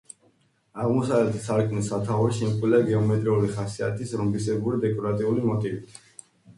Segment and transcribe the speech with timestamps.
[0.85, 6.07] აღმოსავლეთი სარკმლის სათაური შემკულია გეომეტრიული ხასიათის რომბისებრი დეკორატიული მოტივით.